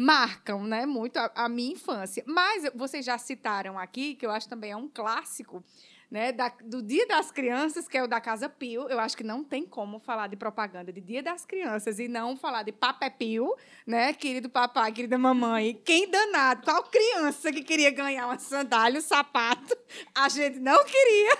[0.00, 2.24] marcam, né, muito a, a minha infância.
[2.26, 5.62] Mas vocês já citaram aqui, que eu acho também é um clássico,
[6.10, 8.88] né, da- do Dia das Crianças, que é o da Casa Pio.
[8.88, 12.36] Eu acho que não tem como falar de propaganda de Dia das Crianças e não
[12.36, 13.54] falar de Papé Pio,
[13.86, 15.80] né, querido papai, querida mamãe.
[15.84, 19.76] Quem danado, qual criança que queria ganhar uma sandália, um sapato?
[20.14, 21.32] A gente não queria.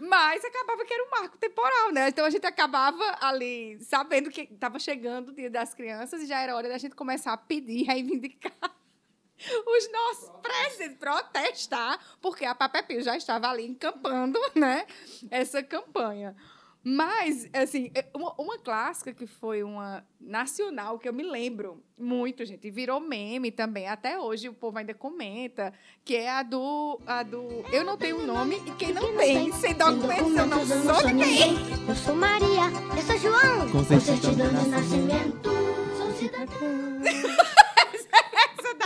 [0.00, 2.08] Mas acabava que era um marco temporal, né?
[2.08, 6.40] Então a gente acabava ali sabendo que estava chegando o Dia das Crianças e já
[6.40, 8.52] era hora da gente começar a pedir, reivindicar
[9.66, 14.86] os nossos presentes, protestar, porque a Papé Pio já estava ali encampando, né?
[15.30, 16.36] Essa campanha.
[16.84, 22.44] Mas, assim, é uma, uma clássica que foi uma nacional, que eu me lembro muito,
[22.44, 23.86] gente, e virou meme também.
[23.86, 25.72] Até hoje o povo ainda comenta,
[26.04, 27.00] que é a do.
[27.06, 31.08] A do eu não tenho nome e quem não tem, sem documentos, eu não sou
[31.08, 31.54] ninguém.
[31.88, 32.64] Eu sou Maria,
[32.96, 33.70] eu sou João.
[33.70, 35.50] Com certidão de nascimento,
[35.96, 37.52] sou cidadão.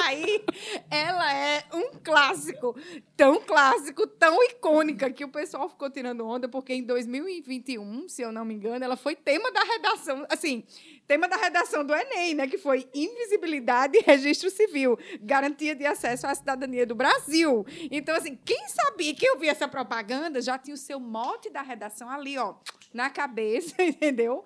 [0.07, 0.45] Daí,
[0.89, 2.77] ela é um clássico.
[3.17, 8.31] Tão clássico, tão icônica, que o pessoal ficou tirando onda, porque em 2021, se eu
[8.31, 10.65] não me engano, ela foi tema da redação, assim,
[11.09, 12.47] tema da redação do Enem, né?
[12.47, 17.67] Que foi invisibilidade e registro civil, garantia de acesso à cidadania do Brasil.
[17.91, 21.63] Então, assim, quem sabia que eu vi essa propaganda já tinha o seu mote da
[21.63, 22.55] redação ali, ó,
[22.95, 24.45] na cabeça, entendeu?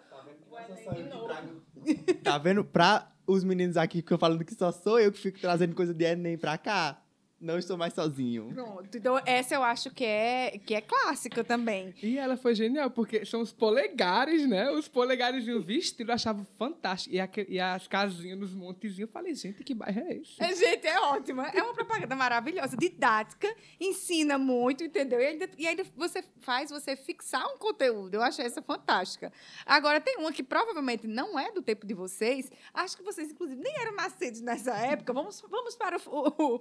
[2.22, 2.64] Tá vendo?
[2.64, 6.04] Pra os meninos aqui ficam falando que só sou eu que fico trazendo coisa de
[6.04, 7.00] Enem pra cá,
[7.40, 8.52] não estou mais sozinho.
[8.52, 8.96] Pronto.
[8.96, 11.94] Então, essa eu acho que é, que é clássica também.
[12.02, 14.70] E ela foi genial, porque são os polegares, né?
[14.70, 17.14] Os polegares de um vestido eu achava fantástico.
[17.14, 20.42] E, e as casinhas nos montezinhos, eu falei, gente, que bairro é esse?
[20.42, 21.48] É, gente, é ótima.
[21.48, 23.48] É uma propaganda maravilhosa, didática,
[23.80, 25.20] ensina muito, entendeu?
[25.20, 28.14] E ainda, e ainda você faz você fixar um conteúdo.
[28.14, 29.32] Eu achei essa fantástica.
[29.64, 32.50] Agora, tem uma que provavelmente não é do tempo de vocês.
[32.74, 35.12] Acho que vocês, inclusive, nem eram nascidos nessa época.
[35.12, 36.60] Vamos, vamos para o,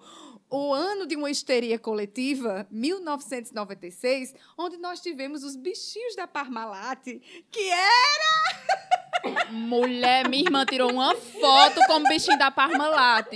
[0.49, 7.05] o, o ano de uma histeria coletiva, 1996, onde nós tivemos os bichinhos da Parmalat,
[7.51, 13.27] que era Mulher, minha irmã tirou uma foto com o bichinho da Parmalat.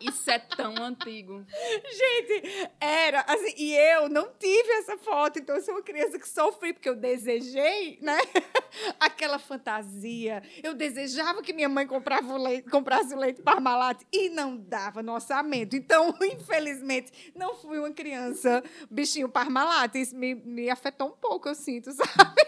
[0.00, 1.44] Isso é tão antigo.
[1.92, 6.28] Gente, era assim, e eu não tive essa foto, então eu sou uma criança que
[6.28, 8.16] sofri, porque eu desejei, né?
[9.00, 10.42] Aquela fantasia.
[10.62, 15.02] Eu desejava que minha mãe comprava o leite, comprasse o leite Parmalat e não dava
[15.02, 15.76] no orçamento.
[15.76, 19.94] Então, infelizmente, não fui uma criança bichinho Parmalat.
[19.94, 22.46] Isso me, me afetou um pouco, eu sinto, sabe?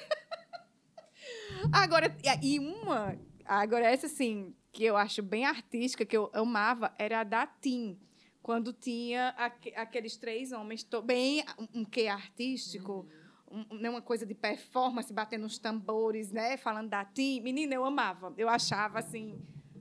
[1.72, 7.19] Agora, e- uma, agora essa assim, que eu acho bem artística, que eu amava, era
[7.19, 7.99] a da Tim.
[8.41, 13.05] Quando tinha aque- aqueles três homens, bem um, um quê artístico,
[13.51, 16.57] um- né, uma coisa de performance, batendo os tambores, né?
[16.57, 17.41] Falando da Tim.
[17.41, 18.33] Menina, eu amava.
[18.38, 19.37] Eu achava, assim,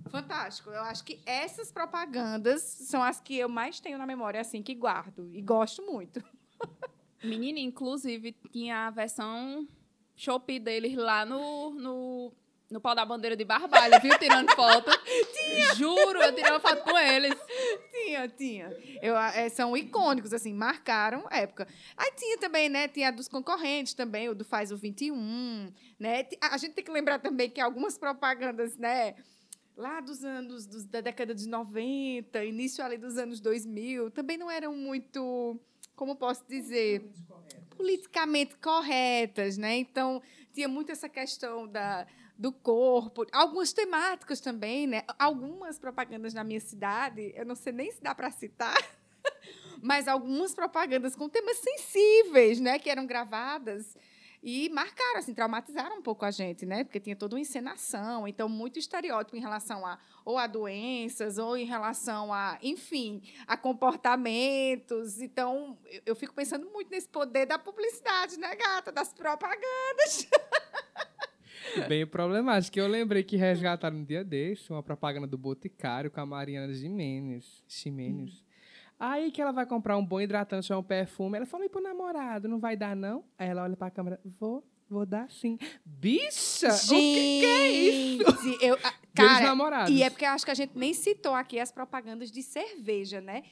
[0.09, 0.71] fantástico.
[0.71, 4.73] Eu acho que essas propagandas são as que eu mais tenho na memória, assim, que
[4.73, 5.29] guardo.
[5.31, 6.23] E gosto muito.
[7.23, 9.67] Menina, inclusive, tinha a versão
[10.15, 12.33] Shopee deles lá no, no,
[12.69, 14.17] no pau da bandeira de Barbalho, viu?
[14.19, 14.91] Tirando foto.
[15.33, 15.75] tinha!
[15.75, 17.33] Juro, eu tirei uma foto com eles.
[17.91, 18.69] Tinha, tinha.
[19.01, 21.67] Eu, é, são icônicos, assim, marcaram época.
[21.95, 22.87] Aí tinha também, né?
[22.87, 26.27] Tinha a dos concorrentes também, o do Faz o 21, né?
[26.41, 29.15] A a gente tem que lembrar também que algumas propagandas, né?
[29.75, 34.49] Lá dos anos, dos- da década de 90, início ali dos anos 2000, também não
[34.49, 35.59] eram muito,
[35.95, 37.07] como posso dizer,
[37.77, 39.77] politicamente corretas, né?
[39.77, 45.03] Então, tinha muito essa questão da, do corpo, algumas temáticas também, né?
[45.17, 48.77] Algumas propagandas na minha cidade, eu não sei nem se dá para citar,
[49.81, 53.97] mas algumas propagandas com temas sensíveis, né, que eram gravadas
[54.41, 56.83] e marcaram, assim, traumatizaram um pouco a gente, né?
[56.83, 61.57] Porque tinha toda uma encenação, então muito estereótipo em relação a ou a doenças ou
[61.57, 65.21] em relação a, enfim, a comportamentos.
[65.21, 70.27] Então, eu, fico pensando muito nesse poder da publicidade, né, gata, das propagandas.
[71.87, 72.79] Bem problemático.
[72.79, 77.63] Eu lembrei que resgataram um dia desse uma propaganda do Boticário com a Mariana Jimenez.
[77.67, 78.43] Jimenez.
[78.99, 81.37] Aí que ela vai comprar um bom hidratante ou um perfume.
[81.37, 83.23] Ela falou, e pro namorado, não vai dar, não?
[83.37, 85.57] Aí ela olha pra câmera, vou, vou dar sim.
[85.85, 86.69] Bicha!
[86.69, 88.43] o que, que é isso?
[88.43, 88.77] Gente, eu,
[89.13, 92.41] cara, e é porque eu acho que a gente nem citou aqui as propagandas de
[92.41, 93.43] cerveja, né?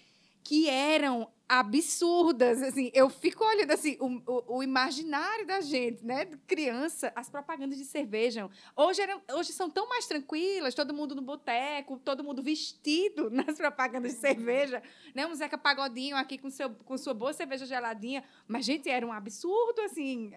[0.45, 6.25] Que eram absurdas, assim, eu fico olhando assim, o, o, o imaginário da gente, né,
[6.47, 8.49] criança, as propagandas de cerveja.
[8.75, 13.57] Hoje, eram, hoje são tão mais tranquilas, todo mundo no boteco, todo mundo vestido nas
[13.57, 14.81] propagandas de cerveja,
[15.13, 19.05] né, um Zeca Pagodinho aqui com, seu, com sua boa cerveja geladinha, mas, gente, era
[19.05, 20.31] um absurdo, assim,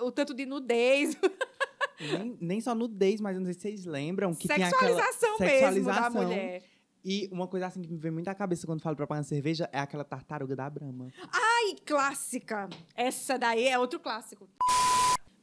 [0.00, 1.16] o tanto de nudez,
[2.00, 5.84] Nem, nem só nudez, mas não sei se vocês lembram que tinha aquela sexualização mesmo
[5.86, 6.73] da mulher.
[7.04, 9.68] E uma coisa assim que me vem muito à cabeça quando falo propaganda de cerveja
[9.72, 11.12] é aquela tartaruga da Brahma.
[11.32, 12.68] Ai, clássica.
[12.96, 14.48] Essa daí é outro clássico.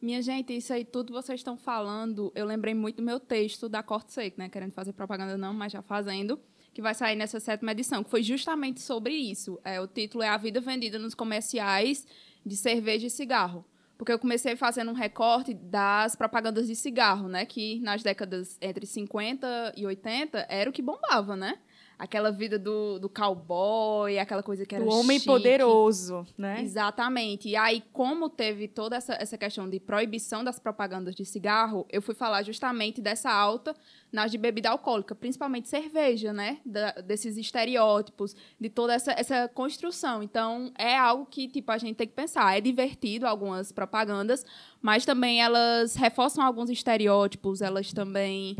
[0.02, 3.84] Minha gente, isso aí tudo vocês estão falando, eu lembrei muito do meu texto da
[3.84, 4.50] Corte Seco, né?
[4.50, 6.40] Querendo fazer propaganda não, mas já fazendo,
[6.74, 9.60] que vai sair nessa sétima edição, que foi justamente sobre isso.
[9.64, 12.08] É, o título é A Vida Vendida nos Comerciais
[12.44, 13.64] de Cerveja e Cigarro.
[14.02, 17.46] Porque eu comecei fazendo um recorte das propagandas de cigarro, né?
[17.46, 21.60] Que nas décadas entre 50 e 80 era o que bombava, né?
[22.04, 25.30] Aquela vida do, do cowboy, aquela coisa que era O homem chique.
[25.30, 26.60] poderoso, né?
[26.64, 27.48] Exatamente.
[27.48, 32.02] E aí, como teve toda essa, essa questão de proibição das propagandas de cigarro, eu
[32.02, 33.76] fui falar justamente dessa alta
[34.12, 36.58] nas de bebida alcoólica, principalmente cerveja, né?
[36.66, 40.24] Da- desses estereótipos, de toda essa, essa construção.
[40.24, 42.58] Então, é algo que, tipo, a gente tem que pensar.
[42.58, 44.44] É divertido algumas propagandas,
[44.82, 48.58] mas também elas reforçam alguns estereótipos, elas também,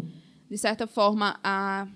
[0.48, 1.88] de certa forma, a,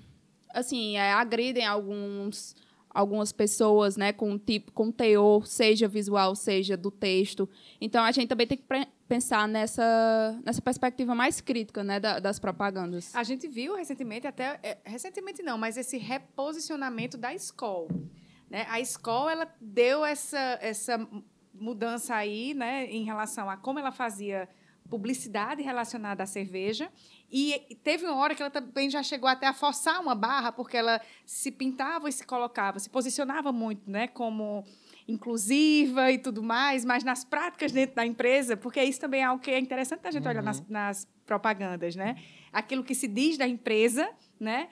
[0.55, 2.55] assim, é, agridem alguns
[2.89, 7.47] algumas pessoas, né, com tipo, com teor, seja visual, seja do texto.
[7.81, 8.63] Então a gente também tem que
[9.05, 13.13] pensar nessa nessa perspectiva mais crítica, né, da- das propagandas.
[13.13, 14.57] A gente viu recentemente, até.
[14.63, 17.89] é, recentemente não, mas esse reposicionamento da escola.
[18.49, 18.65] Né?
[18.69, 21.05] A escola ela deu essa, essa
[21.53, 24.47] mudança aí, né, em relação a como ela fazia
[24.89, 26.89] publicidade relacionada à cerveja.
[27.31, 30.77] E teve uma hora que ela também já chegou até a forçar uma barra, porque
[30.77, 34.63] ela se pintava e se colocava, se posicionava muito né, como
[35.07, 39.41] inclusiva e tudo mais, mas nas práticas dentro da empresa, porque isso também é algo
[39.41, 42.15] que é interessante a gente olhar nas, nas propagandas, né?
[42.51, 44.09] Aquilo que se diz da empresa,
[44.39, 44.69] né?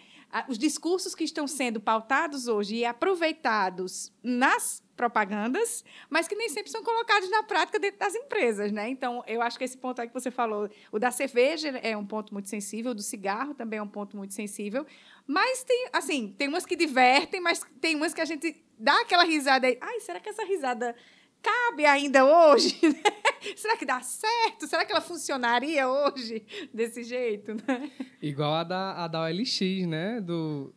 [0.48, 6.72] Os discursos que estão sendo pautados hoje e aproveitados nas propagandas, mas que nem sempre
[6.72, 8.90] são colocados na prática dentro das empresas, né?
[8.90, 12.06] Então, eu acho que esse ponto aí que você falou, o da cerveja é um
[12.06, 14.86] ponto muito sensível, o do cigarro também é um ponto muito sensível,
[15.26, 19.24] mas tem, assim, tem umas que divertem, mas tem umas que a gente dá aquela
[19.24, 20.96] risada aí, ai, será que essa risada
[21.44, 22.80] cabe ainda hoje?
[23.56, 24.66] será que dá certo?
[24.66, 27.92] Será que ela funcionaria hoje desse jeito, né?
[28.22, 30.22] Igual a da, a da OLX, né?
[30.22, 30.74] Do,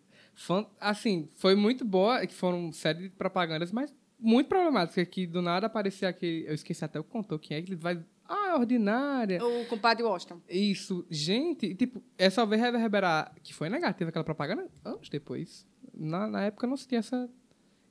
[0.81, 5.67] assim, foi muito boa, que foram série de propagandas, mas muito problemática, que do nada
[5.67, 6.47] aparecia aquele...
[6.49, 8.03] Eu esqueci até o que contou quem é, que ele vai...
[8.29, 9.45] Ah, é ordinária.
[9.45, 10.41] O compadre Washington.
[10.49, 11.07] Isso.
[11.09, 15.65] Gente, tipo, é só ver reverberar que foi negativa aquela propaganda anos depois.
[15.95, 17.31] Na, na época não se tinha essa...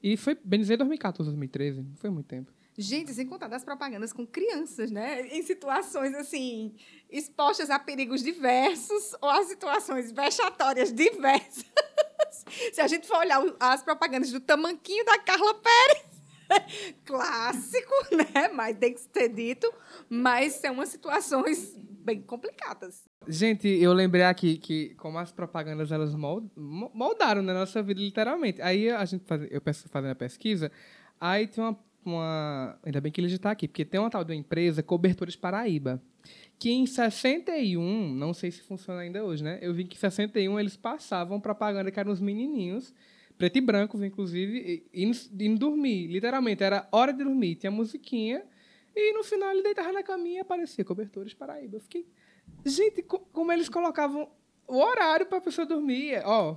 [0.04, 1.82] E foi, bem dizer, 2014, 2013.
[1.82, 2.52] Não foi muito tempo.
[2.78, 5.28] Gente, sem contar das propagandas com crianças, né?
[5.28, 6.76] Em situações assim,
[7.10, 11.66] expostas a perigos diversos ou a situações vexatórias diversas.
[12.74, 16.06] Se a gente for olhar as propagandas do tamanquinho da Carla Pérez,
[17.06, 18.50] clássico, né?
[18.54, 19.72] Mas tem que ser dito.
[20.10, 23.04] Mas são situações bem complicadas.
[23.28, 28.00] Gente, eu lembrei aqui que como as propagandas elas mol- mo- moldaram na nossa vida
[28.00, 28.62] literalmente.
[28.62, 30.72] Aí a gente faz, eu peço fazendo a pesquisa,
[31.20, 34.32] aí tem uma, uma ainda bem que ele está aqui, porque tem uma tal de
[34.32, 36.02] uma empresa Cobertores Paraíba,
[36.60, 39.60] que em 61, não sei se funciona ainda hoje, né?
[39.62, 42.94] Eu vi que em 61 eles passavam propaganda que eram os menininhos
[43.38, 46.08] preto e branco, inclusive, indo, indo dormir.
[46.08, 48.44] Literalmente, era hora de dormir, tinha musiquinha,
[48.96, 51.76] e no final ele deitava na caminha e aparecia Cobertores Paraíba.
[51.76, 52.08] Eu fiquei,
[52.66, 54.30] Gente, co- como eles colocavam
[54.68, 56.22] o horário pra pessoa dormir.
[56.24, 56.56] Ó,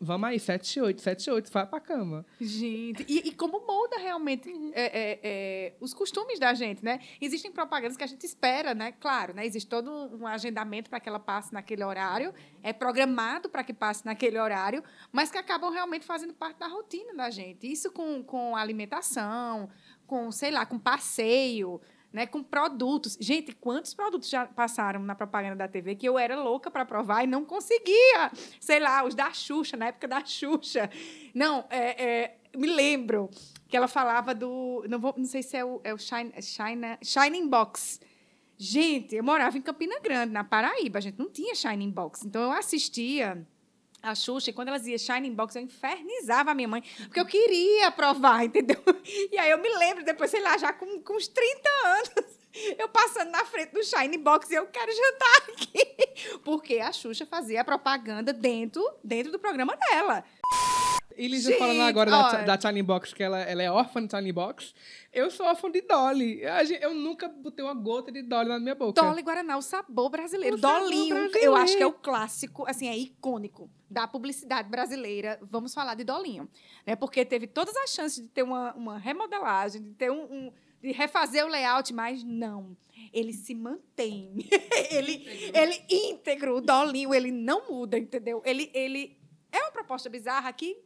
[0.00, 2.24] vamos aí, 7 8, 7 8, vai pra cama.
[2.40, 7.00] Gente, e, e como molda realmente é, é, é, os costumes da gente, né?
[7.20, 8.92] Existem propagandas que a gente espera, né?
[8.92, 9.46] Claro, né?
[9.46, 12.32] Existe todo um agendamento para que ela passe naquele horário,
[12.62, 14.82] é programado para que passe naquele horário,
[15.12, 17.70] mas que acabam realmente fazendo parte da rotina da gente.
[17.70, 19.68] Isso com, com alimentação,
[20.06, 21.80] com, sei lá, com passeio,
[22.12, 23.16] né, com produtos.
[23.20, 27.24] Gente, quantos produtos já passaram na propaganda da TV que eu era louca para provar
[27.24, 28.30] e não conseguia?
[28.60, 30.90] Sei lá, os da Xuxa, na época da Xuxa.
[31.34, 33.28] Não, é, é, me lembro
[33.68, 34.84] que ela falava do.
[34.88, 38.00] Não, vou, não sei se é o, é o Shine, Shine, Shining Box.
[38.56, 40.98] Gente, eu morava em Campina Grande, na Paraíba.
[40.98, 42.26] A gente não tinha Shining Box.
[42.26, 43.46] Então eu assistia
[44.02, 47.26] a Xuxa, e quando elas iam Shining Box, eu infernizava a minha mãe, porque eu
[47.26, 48.80] queria provar, entendeu?
[49.30, 52.38] E aí eu me lembro, depois, sei lá, já com, com uns 30 anos,
[52.78, 56.38] eu passando na frente do Shining Box e eu quero jantar aqui.
[56.44, 60.24] Porque a Xuxa fazia a propaganda dentro, dentro do programa dela.
[61.16, 64.32] E Lígia Gente, falando agora da, da Box, que ela, ela é órfã de Charlie
[64.32, 64.72] Box.
[65.12, 66.42] Eu sou órfã de Dolly.
[66.80, 69.02] Eu nunca botei uma gota de Dolly na minha boca.
[69.02, 70.54] Dolly Guaraná, o sabor brasileiro.
[70.54, 71.44] O sabor Dolinho, brasileiro.
[71.44, 75.38] eu acho que é o clássico, assim, é icônico da publicidade brasileira.
[75.42, 76.48] Vamos falar de Dolinho.
[76.86, 76.94] Né?
[76.96, 80.92] Porque teve todas as chances de ter uma, uma remodelagem, de ter um, um- de
[80.92, 82.76] refazer o layout, mas não.
[83.12, 84.34] Ele se mantém.
[84.90, 85.24] ele,
[85.54, 88.42] ele íntegro, o Dolinho, ele não muda, entendeu?
[88.44, 89.16] Ele, ele
[89.50, 90.76] é uma proposta bizarra que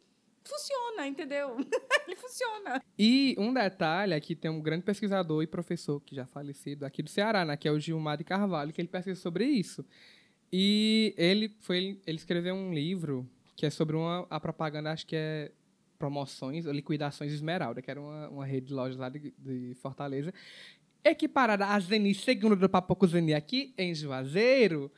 [0.45, 1.57] funciona, entendeu?
[2.07, 2.83] ele funciona.
[2.99, 7.11] E um detalhe aqui tem um grande pesquisador e professor que já falecido aqui do
[7.11, 9.85] Ceará, né, que é o Gilmar de Carvalho, que ele pesquisa sobre isso.
[10.53, 15.17] E ele foi ele escreveu um livro que é sobre uma a propaganda, acho que
[15.17, 15.53] é
[15.99, 20.35] promoções, liquidações Esmeralda, que era uma, uma rede de lojas lá de, de Fortaleza,
[21.05, 24.91] equiparada à Zeni, segundo do Papoco Zeni aqui em Juazeiro.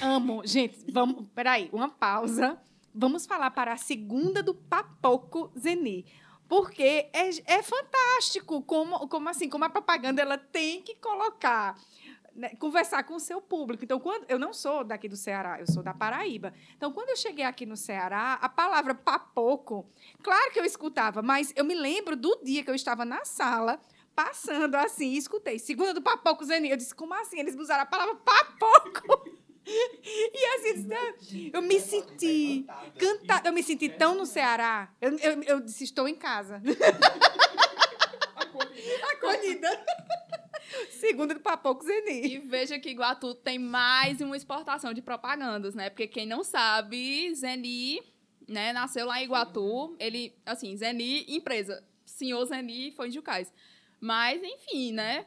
[0.00, 0.42] Amo.
[0.44, 1.26] Gente, vamos.
[1.34, 2.58] Peraí, uma pausa.
[2.94, 6.04] Vamos falar para a segunda do Papoco Zeni.
[6.46, 11.78] Porque é, é fantástico como, como assim, como a propaganda ela tem que colocar,
[12.34, 13.84] né, conversar com o seu público.
[13.84, 16.52] Então, quando eu não sou daqui do Ceará, eu sou da Paraíba.
[16.76, 19.86] Então, quando eu cheguei aqui no Ceará, a palavra papoco,
[20.22, 23.80] claro que eu escutava, mas eu me lembro do dia que eu estava na sala,
[24.14, 26.70] passando assim, e escutei, segunda do Papoco Zeni.
[26.70, 27.38] Eu disse, como assim?
[27.38, 29.32] Eles usaram a palavra papoco.
[29.64, 32.66] E assim, eu me senti
[32.98, 34.92] cantada, eu me senti tão no Ceará.
[35.00, 36.60] Eu, eu, eu disse, estou em casa.
[39.12, 39.68] Acolhida.
[40.90, 42.34] Segunda do Papoco Zeni.
[42.34, 45.90] E veja que Iguatu tem mais uma exportação de propagandas, né?
[45.90, 48.02] Porque quem não sabe, Zeni,
[48.48, 49.96] né, nasceu lá em Iguatu.
[49.98, 51.82] Ele, assim, Zeni, empresa.
[52.04, 53.52] Senhor Zeni foi em Jucais.
[54.00, 55.26] Mas, enfim, né?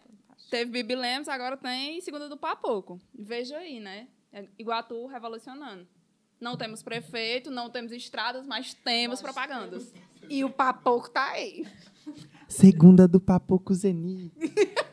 [0.50, 3.00] Teve Bibi Lemos, agora tem Segunda do Papoco.
[3.14, 4.08] Veja aí, né?
[4.32, 5.88] É Iguatu revolucionando.
[6.40, 9.94] Não temos prefeito, não temos estradas, mas temos propagandas.
[10.30, 11.66] E o Papoco tá aí.
[12.48, 14.32] Segunda do Papoco Zeni.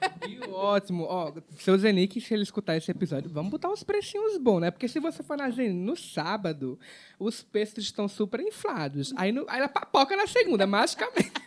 [0.53, 4.71] Ótimo, ó, seu Zenic, se ele escutar esse episódio, vamos botar uns precinhos bons, né?
[4.71, 6.79] Porque se você for na Zeni no sábado,
[7.19, 9.13] os preços estão super inflados.
[9.17, 11.33] Aí, no, aí ela papoca na segunda, magicamente.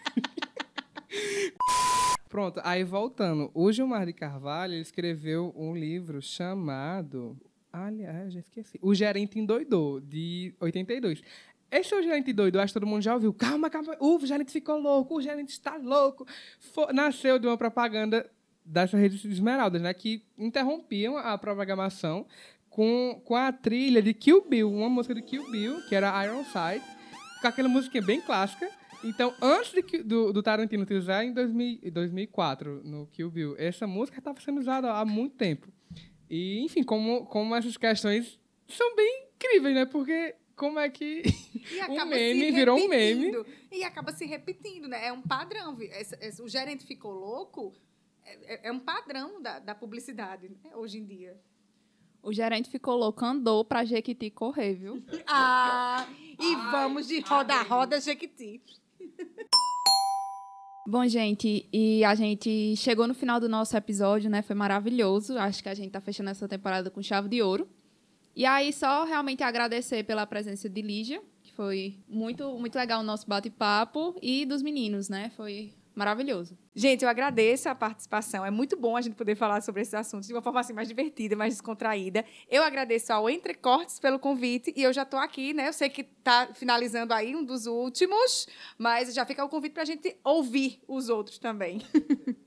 [2.29, 3.49] Pronto, aí voltando.
[3.53, 7.37] O Gilmar de Carvalho ele escreveu um livro chamado.
[7.71, 8.77] Aliás, já esqueci.
[8.81, 11.21] O Gerente Endoidou, de 82.
[11.71, 13.33] Esse é o gerente doido, acho que todo mundo já ouviu.
[13.33, 16.25] Calma, calma, o gerente ficou louco, o gerente está louco.
[16.59, 18.29] Fo- nasceu de uma propaganda
[18.65, 19.93] dessas redes esmeraldas, né?
[19.93, 22.25] Que interrompiam a programação
[22.69, 26.83] com, com a trilha de Kill Bill, uma música de Kill Bill, que era Ironside,
[27.41, 28.69] com aquela musiquinha bem clássica.
[29.03, 33.85] Então, antes de do, do Tarantino utilizar em 2000 em 2004, no Kill Bill, essa
[33.85, 35.71] música estava sendo usada há muito tempo.
[36.29, 39.85] E, enfim, como, como essas questões são bem incríveis, né?
[39.85, 41.21] Porque como é que
[41.81, 43.31] acaba meme, virou um meme.
[43.71, 45.07] E acaba se repetindo, né?
[45.07, 45.77] É um padrão.
[46.41, 47.73] o gerente ficou louco.
[48.25, 50.75] É, é- é um padrão da, da publicidade né?
[50.75, 51.39] hoje em dia.
[52.23, 55.03] O gerente ficou louco, andou pra Jequiti correr, viu?
[55.27, 56.07] Ah,
[56.39, 58.61] e vamos de roda-roda Jequiti.
[60.87, 64.43] Bom, gente, e a gente chegou no final do nosso episódio, né?
[64.43, 65.35] Foi maravilhoso.
[65.37, 67.67] Acho que a gente tá fechando essa temporada com chave de ouro.
[68.35, 73.03] E aí, só realmente agradecer pela presença de Lígia, que foi muito, muito legal o
[73.03, 75.31] nosso bate-papo, e dos meninos, né?
[75.35, 76.57] Foi maravilhoso.
[76.75, 78.45] Gente, eu agradeço a participação.
[78.45, 80.87] É muito bom a gente poder falar sobre esses assuntos de uma forma assim mais
[80.87, 82.25] divertida, mais descontraída.
[82.49, 85.69] Eu agradeço ao Entrecortes pelo convite e eu já estou aqui, né?
[85.69, 89.83] Eu sei que está finalizando aí um dos últimos, mas já fica o convite para
[89.83, 91.81] a gente ouvir os outros também.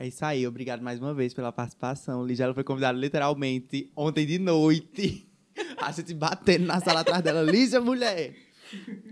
[0.00, 2.24] É isso aí, obrigado mais uma vez pela participação.
[2.24, 5.28] Ligela foi convidada literalmente ontem de noite.
[5.76, 7.42] A gente batendo na sala atrás dela.
[7.42, 8.36] Lígia, mulher!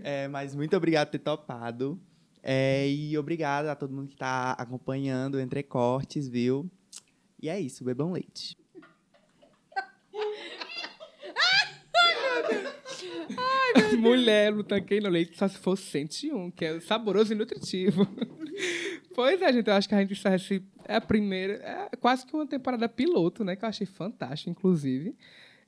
[0.01, 1.99] É, mas muito obrigado por ter topado.
[2.49, 6.71] É, e obrigado a todo mundo que está acompanhando o Entrecortes, viu?
[7.41, 8.55] E é isso, bebam leite.
[13.99, 18.07] Mulher, não tanquei no leite só se for 101, que é saboroso e nutritivo.
[19.13, 20.63] pois é, gente, eu acho que a gente encerra esse...
[20.85, 21.55] É a primeira...
[21.91, 23.57] É quase que uma temporada piloto, né?
[23.57, 25.17] Que eu achei fantástico, inclusive.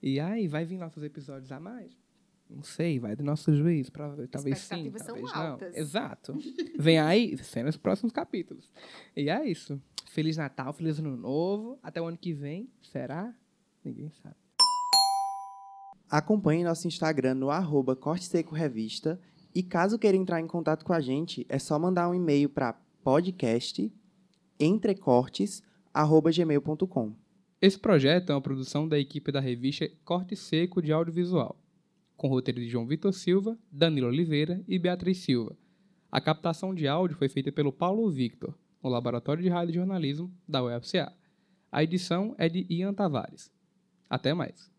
[0.02, 1.92] E aí, vai vir nossos episódios a mais?
[2.50, 5.72] Não sei, vai do nosso juiz, pra, talvez sim, Expectativas são talvez altas.
[5.74, 5.80] não.
[5.80, 6.38] Exato.
[6.80, 8.72] Vem aí, cenas nos próximos capítulos.
[9.16, 9.80] E é isso.
[10.10, 11.78] Feliz Natal, Feliz Ano Novo.
[11.84, 13.32] Até o ano que vem, será?
[13.86, 14.36] Ninguém sabe.
[16.10, 19.22] Acompanhe nosso Instagram no arroba Corte Seco Revista.
[19.54, 22.74] E caso queira entrar em contato com a gente, é só mandar um e-mail para
[23.04, 23.94] podcast
[24.60, 27.14] entrecortes@gmail.com.
[27.62, 31.56] Esse projeto é uma produção da equipe da revista Corte Seco de Audiovisual,
[32.20, 35.56] com roteiro de João Vitor Silva, Danilo Oliveira e Beatriz Silva.
[36.12, 38.54] A captação de áudio foi feita pelo Paulo Victor,
[38.84, 41.14] no Laboratório de Rádio Jornalismo da UFCA.
[41.72, 43.50] A edição é de Ian Tavares.
[44.10, 44.70] Até mais.